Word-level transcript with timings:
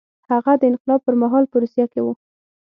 هغه 0.31 0.51
د 0.59 0.63
انقلاب 0.69 0.99
پر 1.05 1.15
مهال 1.21 1.43
په 1.51 1.55
روسیه 1.63 1.85
کې 1.91 1.99
و. 2.03 2.07